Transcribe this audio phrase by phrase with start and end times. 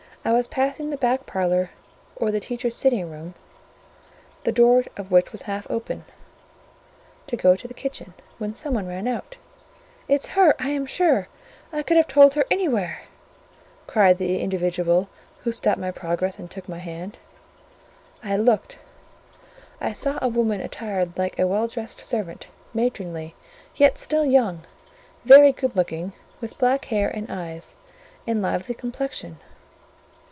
[0.23, 1.71] I was passing the back parlour
[2.15, 3.33] or teachers' sitting room,
[4.43, 6.05] the door of which was half open,
[7.25, 9.37] to go to the kitchen, when some one ran out—
[10.07, 13.01] "It's her, I am sure!—I could have told her anywhere!"
[13.87, 15.09] cried the individual
[15.39, 17.17] who stopped my progress and took my hand.
[18.23, 18.77] I looked:
[19.81, 22.45] I saw a woman attired like a well dressed servant,
[22.75, 23.33] matronly,
[23.75, 24.65] yet still young;
[25.25, 27.75] very good looking, with black hair and eyes,
[28.27, 29.39] and lively complexion.